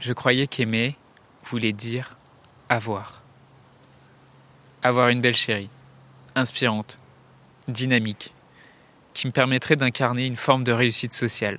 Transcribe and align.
Je 0.00 0.12
croyais 0.12 0.46
qu'aimer 0.46 0.96
voulait 1.44 1.72
dire 1.72 2.16
avoir. 2.68 3.22
Avoir 4.82 5.08
une 5.08 5.20
belle 5.20 5.34
chérie, 5.34 5.70
inspirante, 6.36 7.00
dynamique, 7.66 8.32
qui 9.12 9.26
me 9.26 9.32
permettrait 9.32 9.74
d'incarner 9.74 10.26
une 10.26 10.36
forme 10.36 10.62
de 10.62 10.70
réussite 10.70 11.14
sociale. 11.14 11.58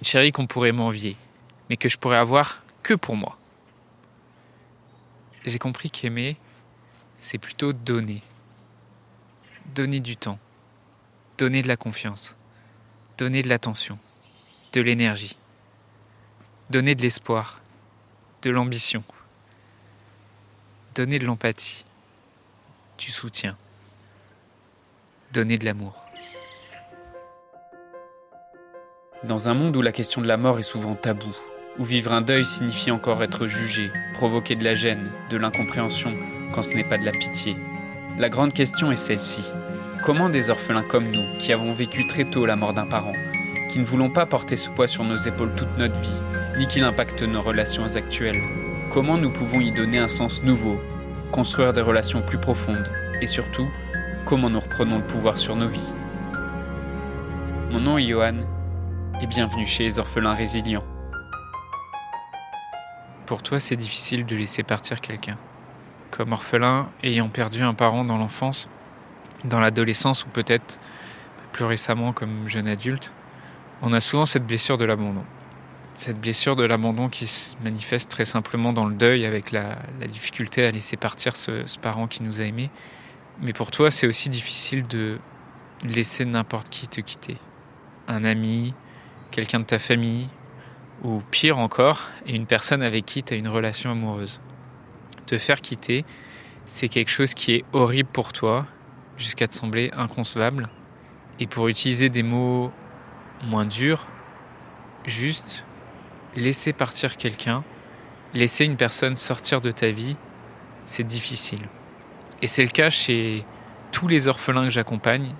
Une 0.00 0.06
chérie 0.06 0.32
qu'on 0.32 0.46
pourrait 0.46 0.72
m'envier, 0.72 1.16
mais 1.70 1.78
que 1.78 1.88
je 1.88 1.96
pourrais 1.96 2.18
avoir 2.18 2.60
que 2.82 2.92
pour 2.92 3.16
moi. 3.16 3.38
J'ai 5.46 5.58
compris 5.58 5.90
qu'aimer, 5.90 6.36
c'est 7.16 7.38
plutôt 7.38 7.72
donner. 7.72 8.20
Donner 9.74 10.00
du 10.00 10.18
temps, 10.18 10.38
donner 11.38 11.62
de 11.62 11.68
la 11.68 11.78
confiance, 11.78 12.36
donner 13.16 13.40
de 13.40 13.48
l'attention, 13.48 13.98
de 14.74 14.82
l'énergie 14.82 15.36
donner 16.70 16.94
de 16.94 17.02
l'espoir, 17.02 17.60
de 18.42 18.50
l'ambition, 18.50 19.02
donner 20.94 21.18
de 21.18 21.26
l'empathie, 21.26 21.84
du 22.96 23.10
soutien, 23.10 23.56
donner 25.32 25.58
de 25.58 25.64
l'amour. 25.64 26.04
Dans 29.24 29.48
un 29.48 29.54
monde 29.54 29.76
où 29.76 29.82
la 29.82 29.90
question 29.90 30.22
de 30.22 30.28
la 30.28 30.36
mort 30.36 30.60
est 30.60 30.62
souvent 30.62 30.94
taboue, 30.94 31.36
où 31.80 31.84
vivre 31.84 32.12
un 32.12 32.20
deuil 32.20 32.46
signifie 32.46 32.92
encore 32.92 33.20
être 33.24 33.48
jugé, 33.48 33.90
provoquer 34.14 34.54
de 34.54 34.62
la 34.62 34.74
gêne, 34.74 35.10
de 35.28 35.36
l'incompréhension, 35.38 36.14
quand 36.52 36.62
ce 36.62 36.74
n'est 36.74 36.88
pas 36.88 36.98
de 36.98 37.04
la 37.04 37.12
pitié, 37.12 37.56
la 38.16 38.28
grande 38.28 38.52
question 38.52 38.92
est 38.92 38.96
celle-ci. 38.96 39.42
Comment 40.04 40.28
des 40.28 40.50
orphelins 40.50 40.84
comme 40.84 41.10
nous, 41.10 41.36
qui 41.38 41.52
avons 41.52 41.74
vécu 41.74 42.06
très 42.06 42.30
tôt 42.30 42.46
la 42.46 42.54
mort 42.54 42.74
d'un 42.74 42.86
parent, 42.86 43.14
qui 43.68 43.80
ne 43.80 43.84
voulons 43.84 44.10
pas 44.10 44.24
porter 44.24 44.56
ce 44.56 44.70
poids 44.70 44.86
sur 44.86 45.02
nos 45.02 45.16
épaules 45.16 45.54
toute 45.56 45.76
notre 45.76 45.98
vie, 45.98 46.22
ni 46.60 46.66
qu'il 46.66 46.84
impacte 46.84 47.22
nos 47.22 47.40
relations 47.40 47.96
actuelles. 47.96 48.42
Comment 48.90 49.16
nous 49.16 49.30
pouvons 49.30 49.62
y 49.62 49.72
donner 49.72 49.96
un 49.96 50.08
sens 50.08 50.42
nouveau, 50.42 50.78
construire 51.32 51.72
des 51.72 51.80
relations 51.80 52.20
plus 52.20 52.36
profondes 52.36 52.86
et 53.22 53.26
surtout, 53.26 53.66
comment 54.26 54.50
nous 54.50 54.60
reprenons 54.60 54.98
le 54.98 55.06
pouvoir 55.06 55.38
sur 55.38 55.56
nos 55.56 55.68
vies? 55.68 55.94
Mon 57.70 57.80
nom 57.80 57.96
est 57.96 58.06
Johan 58.06 58.40
et 59.22 59.26
bienvenue 59.26 59.64
chez 59.64 59.84
les 59.84 59.98
orphelins 59.98 60.34
résilients. 60.34 60.84
Pour 63.24 63.42
toi, 63.42 63.58
c'est 63.58 63.76
difficile 63.76 64.26
de 64.26 64.36
laisser 64.36 64.62
partir 64.62 65.00
quelqu'un. 65.00 65.38
Comme 66.10 66.32
orphelin 66.32 66.90
ayant 67.02 67.30
perdu 67.30 67.62
un 67.62 67.72
parent 67.72 68.04
dans 68.04 68.18
l'enfance, 68.18 68.68
dans 69.44 69.60
l'adolescence 69.60 70.26
ou 70.26 70.28
peut-être 70.28 70.78
plus 71.52 71.64
récemment 71.64 72.12
comme 72.12 72.46
jeune 72.48 72.68
adulte, 72.68 73.12
on 73.80 73.94
a 73.94 74.00
souvent 74.02 74.26
cette 74.26 74.46
blessure 74.46 74.76
de 74.76 74.84
l'abandon 74.84 75.24
cette 75.94 76.20
blessure 76.20 76.56
de 76.56 76.64
l'abandon 76.64 77.08
qui 77.08 77.26
se 77.26 77.56
manifeste 77.62 78.10
très 78.10 78.24
simplement 78.24 78.72
dans 78.72 78.86
le 78.86 78.94
deuil 78.94 79.26
avec 79.26 79.50
la, 79.50 79.76
difficulté 80.08 80.64
à 80.64 80.70
laisser 80.70 80.96
partir 80.96 81.36
ce, 81.36 81.78
parent 81.78 82.06
qui 82.06 82.22
nous 82.22 82.40
a 82.40 82.44
aimés. 82.44 82.70
Mais 83.40 83.52
pour 83.52 83.70
toi, 83.70 83.90
c'est 83.90 84.06
aussi 84.06 84.28
difficile 84.28 84.86
de 84.86 85.18
laisser 85.84 86.24
n'importe 86.24 86.68
qui 86.68 86.88
te 86.88 87.00
quitter. 87.00 87.36
Un 88.08 88.24
ami, 88.24 88.74
quelqu'un 89.30 89.60
de 89.60 89.64
ta 89.64 89.78
famille, 89.78 90.28
ou 91.02 91.22
pire 91.30 91.58
encore, 91.58 92.08
une 92.26 92.46
personne 92.46 92.82
avec 92.82 93.06
qui 93.06 93.22
tu 93.22 93.34
as 93.34 93.36
une 93.36 93.48
relation 93.48 93.90
amoureuse. 93.90 94.40
Te 95.26 95.38
faire 95.38 95.60
quitter, 95.60 96.04
c'est 96.66 96.88
quelque 96.88 97.10
chose 97.10 97.34
qui 97.34 97.52
est 97.52 97.64
horrible 97.72 98.10
pour 98.12 98.32
toi, 98.32 98.66
jusqu'à 99.16 99.48
te 99.48 99.54
sembler 99.54 99.90
inconcevable. 99.96 100.68
Et 101.38 101.46
pour 101.46 101.68
utiliser 101.68 102.10
des 102.10 102.22
mots 102.22 102.70
moins 103.44 103.64
durs, 103.64 104.06
juste 105.06 105.64
laisser 106.36 106.72
partir 106.72 107.16
quelqu'un, 107.16 107.64
laisser 108.34 108.64
une 108.64 108.76
personne 108.76 109.16
sortir 109.16 109.60
de 109.60 109.70
ta 109.70 109.90
vie, 109.90 110.16
c'est 110.84 111.04
difficile. 111.04 111.68
Et 112.42 112.46
c'est 112.46 112.62
le 112.62 112.70
cas 112.70 112.90
chez 112.90 113.44
tous 113.92 114.08
les 114.08 114.28
orphelins 114.28 114.64
que 114.64 114.70
j'accompagne. 114.70 115.34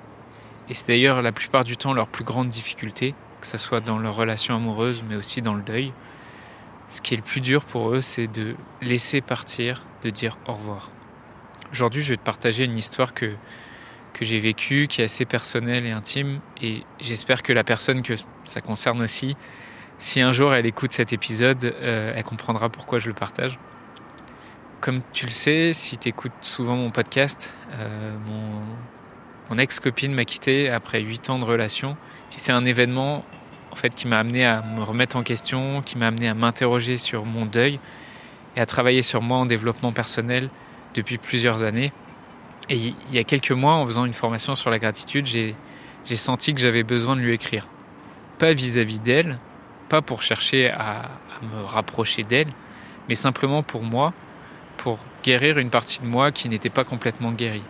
Et 0.68 0.74
c'est 0.74 0.88
d'ailleurs 0.88 1.22
la 1.22 1.32
plupart 1.32 1.64
du 1.64 1.76
temps 1.76 1.92
leur 1.92 2.08
plus 2.08 2.24
grande 2.24 2.48
difficulté, 2.48 3.14
que 3.40 3.46
ce 3.46 3.58
soit 3.58 3.80
dans 3.80 3.98
leur 3.98 4.14
relation 4.14 4.54
amoureuse, 4.54 5.02
mais 5.08 5.16
aussi 5.16 5.42
dans 5.42 5.54
le 5.54 5.62
deuil. 5.62 5.92
Ce 6.88 7.00
qui 7.00 7.14
est 7.14 7.16
le 7.16 7.22
plus 7.22 7.40
dur 7.40 7.64
pour 7.64 7.90
eux, 7.90 8.00
c'est 8.00 8.26
de 8.26 8.56
laisser 8.82 9.20
partir, 9.20 9.84
de 10.02 10.10
dire 10.10 10.36
au 10.46 10.54
revoir. 10.54 10.90
Aujourd'hui, 11.72 12.02
je 12.02 12.10
vais 12.10 12.16
te 12.16 12.22
partager 12.22 12.64
une 12.64 12.76
histoire 12.76 13.14
que, 13.14 13.32
que 14.12 14.24
j'ai 14.24 14.40
vécue, 14.40 14.88
qui 14.88 15.00
est 15.00 15.04
assez 15.04 15.24
personnelle 15.24 15.86
et 15.86 15.92
intime, 15.92 16.40
et 16.60 16.82
j'espère 17.00 17.42
que 17.42 17.52
la 17.52 17.62
personne 17.62 18.02
que 18.02 18.14
ça 18.44 18.60
concerne 18.60 19.02
aussi 19.02 19.36
si 20.00 20.22
un 20.22 20.32
jour 20.32 20.54
elle 20.54 20.64
écoute 20.64 20.94
cet 20.94 21.12
épisode, 21.12 21.74
euh, 21.82 22.14
elle 22.16 22.24
comprendra 22.24 22.70
pourquoi 22.70 22.98
je 22.98 23.08
le 23.08 23.14
partage. 23.14 23.58
Comme 24.80 25.02
tu 25.12 25.26
le 25.26 25.30
sais, 25.30 25.72
si 25.74 25.98
tu 25.98 26.08
écoutes 26.08 26.32
souvent 26.40 26.74
mon 26.74 26.90
podcast, 26.90 27.52
euh, 27.74 28.16
mon, 29.50 29.58
ex-copine 29.58 30.14
m'a 30.14 30.24
quitté 30.24 30.70
après 30.70 31.02
8 31.02 31.28
ans 31.28 31.38
de 31.38 31.44
relation. 31.44 31.98
Et 32.32 32.38
c'est 32.38 32.52
un 32.52 32.64
événement 32.64 33.26
en 33.72 33.76
fait, 33.76 33.94
qui 33.94 34.08
m'a 34.08 34.18
amené 34.18 34.46
à 34.46 34.62
me 34.62 34.82
remettre 34.82 35.16
en 35.16 35.22
question, 35.22 35.82
qui 35.82 35.98
m'a 35.98 36.06
amené 36.06 36.28
à 36.28 36.34
m'interroger 36.34 36.96
sur 36.96 37.26
mon 37.26 37.44
deuil 37.44 37.78
et 38.56 38.60
à 38.60 38.66
travailler 38.66 39.02
sur 39.02 39.20
moi 39.20 39.36
en 39.36 39.44
développement 39.44 39.92
personnel 39.92 40.48
depuis 40.94 41.18
plusieurs 41.18 41.62
années. 41.62 41.92
Et 42.70 42.76
il 42.76 42.94
y 43.12 43.18
a 43.18 43.24
quelques 43.24 43.52
mois, 43.52 43.74
en 43.74 43.84
faisant 43.84 44.06
une 44.06 44.14
formation 44.14 44.54
sur 44.54 44.70
la 44.70 44.78
gratitude, 44.78 45.26
j'ai 45.26 45.56
senti 46.16 46.54
que 46.54 46.60
j'avais 46.60 46.84
besoin 46.84 47.16
de 47.16 47.20
lui 47.20 47.34
écrire. 47.34 47.68
Pas 48.38 48.54
vis-à-vis 48.54 49.00
d'elle, 49.00 49.38
pas 49.90 50.00
pour 50.02 50.22
chercher 50.22 50.70
à, 50.70 51.10
me 51.42 51.64
rapprocher 51.64 52.22
d'elle, 52.22 52.52
mais 53.08 53.14
simplement 53.14 53.62
pour 53.62 53.82
moi, 53.82 54.12
pour 54.76 54.98
guérir 55.24 55.58
une 55.58 55.70
partie 55.70 56.00
de 56.00 56.06
moi 56.06 56.32
qui 56.32 56.48
n'était 56.48 56.70
pas 56.70 56.84
complètement 56.84 57.32
guérie. 57.32 57.64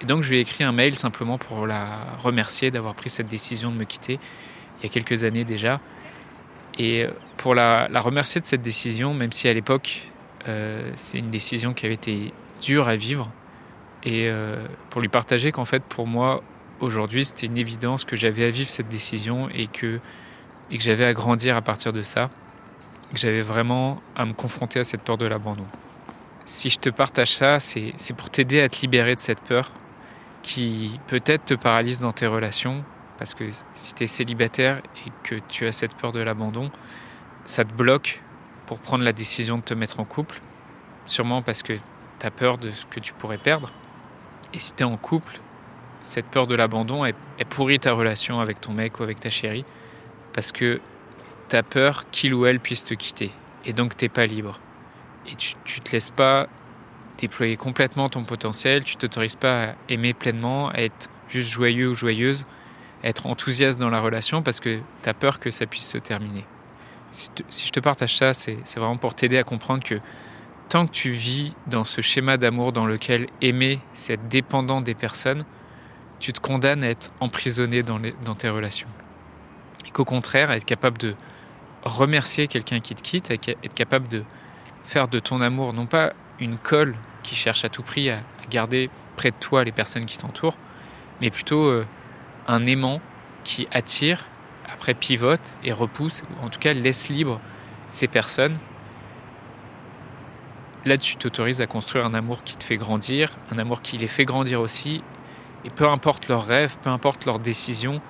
Et 0.00 0.04
donc 0.04 0.22
je 0.22 0.30
lui 0.30 0.38
ai 0.38 0.40
écrit 0.40 0.62
un 0.62 0.72
mail 0.72 0.96
simplement 0.98 1.38
pour 1.38 1.66
la 1.66 1.86
remercier 2.22 2.70
d'avoir 2.70 2.94
pris 2.94 3.08
cette 3.08 3.28
décision 3.28 3.72
de 3.72 3.76
me 3.76 3.84
quitter 3.84 4.18
il 4.78 4.84
y 4.84 4.86
a 4.86 4.92
quelques 4.92 5.24
années 5.24 5.44
déjà. 5.44 5.80
Et 6.78 7.06
pour 7.36 7.54
la, 7.54 7.88
remercier 8.00 8.40
de 8.40 8.46
cette 8.46 8.62
décision, 8.62 9.14
même 9.14 9.32
si 9.32 9.48
à 9.48 9.54
l'époque 9.54 10.02
euh, 10.46 10.92
c'est 10.96 11.18
une 11.18 11.30
décision 11.30 11.72
qui 11.72 11.86
avait 11.86 11.94
été 11.94 12.32
dure 12.60 12.88
à 12.88 12.96
vivre, 12.96 13.30
et 14.04 14.28
euh, 14.28 14.64
pour 14.90 15.00
lui 15.00 15.08
partager 15.08 15.50
qu'en 15.50 15.64
fait 15.64 15.82
pour 15.82 16.06
moi 16.06 16.42
aujourd'hui 16.80 17.24
c'était 17.24 17.46
une 17.46 17.58
évidence 17.58 18.04
que 18.04 18.14
j'avais 18.14 18.44
à 18.44 18.50
vivre 18.50 18.70
cette 18.70 18.88
décision 18.88 19.48
et 19.50 19.66
que 19.66 19.98
et 20.70 20.78
que 20.78 20.82
j'avais 20.82 21.04
à 21.04 21.14
grandir 21.14 21.56
à 21.56 21.62
partir 21.62 21.92
de 21.92 22.02
ça, 22.02 22.30
que 23.12 23.18
j'avais 23.18 23.42
vraiment 23.42 24.00
à 24.16 24.24
me 24.24 24.32
confronter 24.32 24.80
à 24.80 24.84
cette 24.84 25.02
peur 25.02 25.16
de 25.16 25.26
l'abandon. 25.26 25.66
Si 26.44 26.70
je 26.70 26.78
te 26.78 26.90
partage 26.90 27.34
ça, 27.34 27.60
c'est 27.60 27.94
pour 28.16 28.30
t'aider 28.30 28.60
à 28.60 28.68
te 28.68 28.80
libérer 28.80 29.14
de 29.14 29.20
cette 29.20 29.40
peur 29.40 29.70
qui 30.42 30.98
peut-être 31.06 31.44
te 31.46 31.54
paralyse 31.54 32.00
dans 32.00 32.12
tes 32.12 32.26
relations, 32.26 32.84
parce 33.18 33.34
que 33.34 33.44
si 33.74 33.94
tu 33.94 34.04
es 34.04 34.06
célibataire 34.06 34.80
et 35.06 35.12
que 35.24 35.34
tu 35.48 35.66
as 35.66 35.72
cette 35.72 35.94
peur 35.94 36.12
de 36.12 36.20
l'abandon, 36.20 36.70
ça 37.44 37.64
te 37.64 37.72
bloque 37.72 38.22
pour 38.66 38.78
prendre 38.78 39.04
la 39.04 39.12
décision 39.12 39.58
de 39.58 39.62
te 39.62 39.74
mettre 39.74 40.00
en 40.00 40.04
couple, 40.04 40.40
sûrement 41.06 41.42
parce 41.42 41.62
que 41.62 41.74
tu 42.18 42.26
as 42.26 42.30
peur 42.30 42.58
de 42.58 42.70
ce 42.70 42.86
que 42.86 43.00
tu 43.00 43.12
pourrais 43.12 43.38
perdre. 43.38 43.72
Et 44.54 44.58
si 44.58 44.74
tu 44.74 44.82
es 44.82 44.86
en 44.86 44.96
couple, 44.96 45.40
cette 46.02 46.26
peur 46.26 46.46
de 46.46 46.54
l'abandon, 46.54 47.04
elle, 47.04 47.14
elle 47.38 47.46
pourrit 47.46 47.78
ta 47.78 47.92
relation 47.92 48.40
avec 48.40 48.60
ton 48.60 48.72
mec 48.72 49.00
ou 49.00 49.02
avec 49.02 49.20
ta 49.20 49.30
chérie 49.30 49.64
parce 50.38 50.52
que 50.52 50.80
tu 51.48 51.56
as 51.56 51.64
peur 51.64 52.08
qu'il 52.12 52.32
ou 52.32 52.46
elle 52.46 52.60
puisse 52.60 52.84
te 52.84 52.94
quitter. 52.94 53.32
Et 53.64 53.72
donc 53.72 53.96
tu 53.96 54.04
n'es 54.04 54.08
pas 54.08 54.24
libre. 54.24 54.60
Et 55.26 55.34
tu 55.34 55.56
ne 55.56 55.82
te 55.82 55.90
laisses 55.90 56.12
pas 56.12 56.46
déployer 57.18 57.56
complètement 57.56 58.08
ton 58.08 58.22
potentiel, 58.22 58.84
tu 58.84 58.94
t'autorises 58.94 59.34
pas 59.34 59.64
à 59.64 59.74
aimer 59.88 60.14
pleinement, 60.14 60.68
à 60.68 60.82
être 60.82 61.10
juste 61.28 61.50
joyeux 61.50 61.88
ou 61.88 61.94
joyeuse, 61.94 62.46
à 63.02 63.08
être 63.08 63.26
enthousiaste 63.26 63.80
dans 63.80 63.90
la 63.90 64.00
relation 64.00 64.40
parce 64.44 64.60
que 64.60 64.78
tu 65.02 65.08
as 65.08 65.12
peur 65.12 65.40
que 65.40 65.50
ça 65.50 65.66
puisse 65.66 65.88
se 65.88 65.98
terminer. 65.98 66.44
Si, 67.10 67.30
si 67.50 67.66
je 67.66 67.72
te 67.72 67.80
partage 67.80 68.16
ça, 68.16 68.32
c'est 68.32 68.62
vraiment 68.76 68.96
pour 68.96 69.16
t'aider 69.16 69.38
à 69.38 69.42
comprendre 69.42 69.82
que 69.82 69.98
tant 70.68 70.86
que 70.86 70.92
tu 70.92 71.10
vis 71.10 71.52
dans 71.66 71.84
ce 71.84 72.00
schéma 72.00 72.36
d'amour 72.36 72.72
dans 72.72 72.86
lequel 72.86 73.26
aimer, 73.42 73.80
c'est 73.92 74.12
être 74.12 74.28
dépendant 74.28 74.82
des 74.82 74.94
personnes, 74.94 75.44
tu 76.20 76.32
te 76.32 76.38
condamnes 76.38 76.84
à 76.84 76.90
être 76.90 77.10
emprisonné 77.18 77.82
dans 77.82 78.34
tes 78.36 78.48
relations 78.50 78.88
qu'au 79.92 80.04
contraire, 80.04 80.50
être 80.50 80.64
capable 80.64 80.98
de 80.98 81.14
remercier 81.82 82.48
quelqu'un 82.48 82.80
qui 82.80 82.94
te 82.94 83.02
quitte, 83.02 83.30
être 83.30 83.74
capable 83.74 84.08
de 84.08 84.24
faire 84.84 85.08
de 85.08 85.18
ton 85.18 85.40
amour 85.40 85.72
non 85.72 85.86
pas 85.86 86.12
une 86.40 86.56
colle 86.56 86.96
qui 87.22 87.34
cherche 87.34 87.64
à 87.64 87.68
tout 87.68 87.82
prix 87.82 88.10
à, 88.10 88.20
garder 88.50 88.88
près 89.16 89.30
de 89.30 89.36
toi 89.38 89.62
les 89.62 89.72
personnes 89.72 90.06
qui 90.06 90.16
t'entourent, 90.16 90.56
mais 91.20 91.30
plutôt 91.30 91.66
euh, 91.66 91.84
un 92.46 92.64
aimant 92.64 93.02
qui 93.44 93.68
attire, 93.72 94.24
après 94.72 94.94
pivote 94.94 95.58
et 95.62 95.70
repousse, 95.70 96.22
ou 96.22 96.46
en 96.46 96.48
tout 96.48 96.58
cas 96.58 96.72
laisse 96.72 97.10
libre 97.10 97.40
ces 97.88 98.08
personnes. 98.08 98.56
Là, 100.86 100.96
tu 100.96 101.16
t'autorises 101.16 101.60
à 101.60 101.66
construire 101.66 102.06
un 102.06 102.14
amour 102.14 102.42
qui 102.42 102.56
te 102.56 102.64
fait 102.64 102.78
grandir, 102.78 103.36
un 103.50 103.58
amour 103.58 103.82
qui 103.82 103.98
les 103.98 104.06
fait 104.06 104.24
grandir 104.24 104.62
aussi, 104.62 105.02
et 105.66 105.70
peu 105.70 105.86
importe 105.86 106.28
leurs 106.28 106.46
rêves, 106.46 106.78
peu 106.82 106.88
importe 106.88 107.26
leurs 107.26 107.38
décisions, 107.38 108.00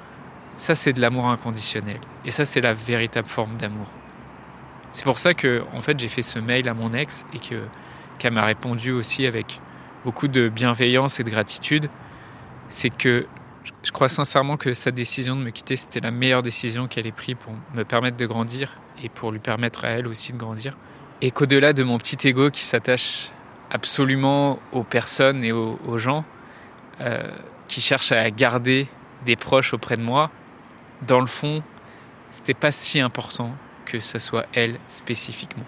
ça, 0.58 0.74
c'est 0.74 0.92
de 0.92 1.00
l'amour 1.00 1.28
inconditionnel. 1.28 2.00
Et 2.24 2.30
ça, 2.30 2.44
c'est 2.44 2.60
la 2.60 2.74
véritable 2.74 3.28
forme 3.28 3.56
d'amour. 3.56 3.86
C'est 4.90 5.04
pour 5.04 5.18
ça 5.18 5.32
que 5.32 5.62
en 5.74 5.80
fait 5.80 5.98
j'ai 5.98 6.08
fait 6.08 6.22
ce 6.22 6.38
mail 6.38 6.68
à 6.68 6.74
mon 6.74 6.92
ex 6.92 7.24
et 7.32 7.38
que 7.38 7.62
qu'elle 8.18 8.32
m'a 8.32 8.44
répondu 8.44 8.90
aussi 8.90 9.26
avec 9.26 9.60
beaucoup 10.04 10.28
de 10.28 10.48
bienveillance 10.48 11.20
et 11.20 11.24
de 11.24 11.30
gratitude. 11.30 11.88
C'est 12.68 12.90
que 12.90 13.26
je 13.82 13.92
crois 13.92 14.08
sincèrement 14.08 14.56
que 14.56 14.74
sa 14.74 14.90
décision 14.90 15.36
de 15.36 15.42
me 15.42 15.50
quitter, 15.50 15.76
c'était 15.76 16.00
la 16.00 16.10
meilleure 16.10 16.42
décision 16.42 16.88
qu'elle 16.88 17.06
ait 17.06 17.12
prise 17.12 17.36
pour 17.38 17.52
me 17.74 17.84
permettre 17.84 18.16
de 18.16 18.26
grandir 18.26 18.74
et 19.02 19.08
pour 19.08 19.30
lui 19.30 19.38
permettre 19.38 19.84
à 19.84 19.90
elle 19.90 20.08
aussi 20.08 20.32
de 20.32 20.38
grandir. 20.38 20.76
Et 21.20 21.30
qu'au-delà 21.30 21.72
de 21.72 21.84
mon 21.84 21.98
petit 21.98 22.26
ego 22.26 22.50
qui 22.50 22.62
s'attache 22.62 23.30
absolument 23.70 24.58
aux 24.72 24.82
personnes 24.82 25.44
et 25.44 25.52
aux, 25.52 25.98
gens, 25.98 26.24
euh, 27.00 27.30
qui 27.68 27.80
cherchent 27.80 28.12
à 28.12 28.28
garder 28.30 28.88
des 29.24 29.36
proches 29.36 29.74
auprès 29.74 29.96
de 29.96 30.02
moi, 30.02 30.30
dans 31.06 31.20
le 31.20 31.26
fond, 31.26 31.62
c'était 32.30 32.54
pas 32.54 32.72
si 32.72 33.00
important 33.00 33.54
que 33.84 34.00
ce 34.00 34.18
soit 34.18 34.46
elle 34.52 34.78
spécifiquement. 34.88 35.64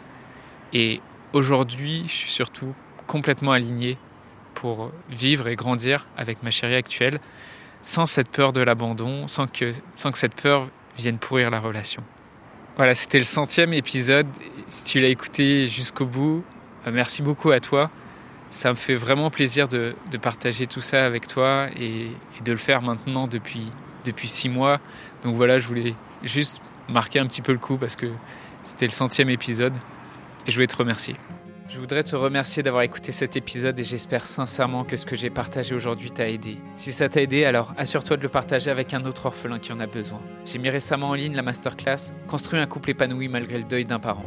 Et 0.73 1.01
aujourd'hui, 1.33 2.05
je 2.07 2.13
suis 2.13 2.31
surtout 2.31 2.75
complètement 3.07 3.53
aligné 3.53 3.99
pour 4.55 4.93
vivre 5.09 5.49
et 5.49 5.57
grandir 5.57 6.07
avec 6.17 6.43
ma 6.43 6.51
chérie 6.51 6.75
actuelle 6.75 7.21
sans 7.83 8.07
cette 8.07 8.29
peur 8.29 8.53
de 8.53 8.61
l'abandon, 8.61 9.27
sans 9.27 9.47
que, 9.47 9.73
sans 9.97 10.13
que 10.13 10.19
cette 10.19 10.35
peur 10.35 10.69
vienne 10.97 11.19
pourrir 11.19 11.51
la 11.51 11.61
relation. 11.61 12.03
Voilà, 12.77 12.95
c'était 12.95 13.19
le 13.19 13.25
centième 13.25 13.73
épisode. 13.73 14.27
Si 14.69 14.85
tu 14.85 15.01
l'as 15.01 15.09
écouté 15.09 15.67
jusqu'au 15.69 16.07
bout, 16.07 16.45
euh, 16.87 16.91
merci 16.93 17.23
beaucoup 17.23 17.51
à 17.51 17.61
toi. 17.61 17.91
Ça 18.51 18.71
me 18.71 18.75
fait 18.75 18.95
vraiment 18.95 19.31
plaisir 19.31 19.69
de, 19.69 19.95
partager 20.21 20.67
tout 20.67 20.81
ça 20.81 21.05
avec 21.05 21.27
toi 21.27 21.69
et, 21.79 22.09
de 22.45 22.53
le 22.53 22.59
faire 22.59 22.83
maintenant 22.83 23.27
depuis, 23.27 23.71
depuis 24.05 24.29
six 24.29 24.49
mois. 24.49 24.81
Donc 25.25 25.37
voilà, 25.37 25.59
je 25.59 25.67
voulais 25.67 25.95
juste 26.23 26.61
marquer 26.89 27.19
un 27.19 27.27
petit 27.27 27.43
peu 27.43 27.53
le 27.53 27.59
coup 27.59 27.77
parce 27.77 27.97
que 27.97 28.07
c'était 28.63 28.87
le 28.87 28.93
centième 28.93 29.31
épisode 29.31 29.75
et 30.47 30.51
je 30.51 30.57
voulais 30.57 30.67
te 30.67 30.77
remercier. 30.77 31.17
Je 31.69 31.79
voudrais 31.79 32.03
te 32.03 32.17
remercier 32.17 32.65
d'avoir 32.65 32.83
écouté 32.83 33.13
cet 33.13 33.37
épisode 33.37 33.79
et 33.79 33.85
j'espère 33.85 34.25
sincèrement 34.25 34.83
que 34.83 34.97
ce 34.97 35.07
que 35.07 35.15
j'ai 35.15 35.31
partagé 35.31 35.73
aujourd'hui 35.73 36.11
t'a 36.11 36.29
aidé. 36.29 36.59
Si 36.75 36.91
ça 36.91 37.09
t'a 37.09 37.23
aidé, 37.23 37.45
alors 37.45 37.73
assure-toi 37.79 38.17
de 38.17 38.23
le 38.23 38.29
partager 38.29 38.73
avec 38.73 38.93
un 38.93 39.05
autre 39.05 39.27
orphelin 39.27 39.61
qui 39.61 39.73
en 39.73 39.79
a 39.79 39.87
besoin. 39.87 40.21
J'ai 40.47 40.59
mis 40.59 40.69
récemment 40.69 41.11
en 41.11 41.15
ligne 41.15 41.37
la 41.37 41.43
masterclass 41.43 42.13
Construire 42.27 42.63
un 42.63 42.67
couple 42.67 42.91
épanoui 42.91 43.29
malgré 43.29 43.59
le 43.59 43.65
deuil 43.65 43.85
d'un 43.85 44.01
parent. 44.01 44.27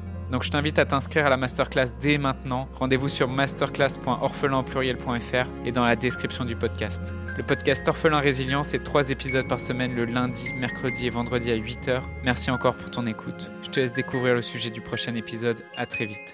Donc 0.31 0.43
je 0.43 0.49
t'invite 0.49 0.79
à 0.79 0.85
t'inscrire 0.85 1.25
à 1.25 1.29
la 1.29 1.35
masterclass 1.35 1.87
dès 1.99 2.17
maintenant. 2.17 2.69
Rendez-vous 2.75 3.09
sur 3.09 3.27
masterclass.orphelinpluriel.fr 3.27 5.49
et 5.65 5.73
dans 5.73 5.83
la 5.83 5.97
description 5.97 6.45
du 6.45 6.55
podcast. 6.55 7.13
Le 7.35 7.43
podcast 7.43 7.85
Orphelin 7.85 8.19
Résilient, 8.19 8.63
c'est 8.63 8.81
trois 8.81 9.09
épisodes 9.09 9.49
par 9.49 9.59
semaine 9.59 9.93
le 9.93 10.05
lundi, 10.05 10.47
mercredi 10.55 11.07
et 11.07 11.09
vendredi 11.09 11.51
à 11.51 11.57
8h. 11.57 12.01
Merci 12.23 12.49
encore 12.49 12.75
pour 12.75 12.89
ton 12.89 13.05
écoute. 13.07 13.51
Je 13.63 13.71
te 13.71 13.81
laisse 13.81 13.91
découvrir 13.91 14.33
le 14.33 14.41
sujet 14.41 14.69
du 14.69 14.79
prochain 14.79 15.15
épisode. 15.15 15.65
À 15.75 15.85
très 15.85 16.05
vite. 16.05 16.31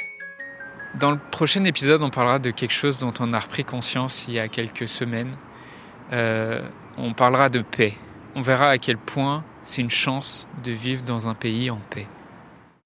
Dans 1.00 1.10
le 1.10 1.18
prochain 1.32 1.64
épisode, 1.64 2.04
on 2.04 2.12
parlera 2.12 2.38
de 2.38 2.52
quelque 2.52 2.74
chose 2.74 3.00
dont 3.00 3.14
on 3.20 3.34
a 3.34 3.40
repris 3.40 3.66
conscience 3.66 4.28
il 4.28 4.36
y 4.36 4.40
a 4.40 4.48
quelques 4.48 4.88
semaines. 4.88 5.36
Euh, 6.14 6.62
on 6.98 7.14
parlera 7.14 7.50
de 7.50 7.62
paix. 7.62 7.96
On 8.36 8.42
verra 8.42 8.70
à 8.70 8.78
quel 8.78 9.00
point 9.00 9.44
c'est 9.64 9.82
une 9.82 9.90
chance 9.90 10.48
de 10.64 10.72
vivre 10.72 11.02
dans 11.02 11.28
un 11.28 11.34
pays 11.34 11.72
en 11.72 11.80
paix. 11.90 12.06